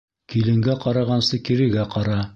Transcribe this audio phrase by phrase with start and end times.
[0.33, 2.23] Киленгә ҡарағансы кирегә ҡара.